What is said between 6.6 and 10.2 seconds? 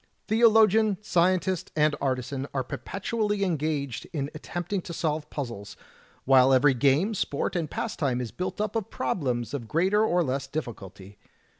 game, sport, and pastime is built up of problems of greater